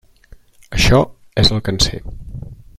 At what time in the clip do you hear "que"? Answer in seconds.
1.69-1.77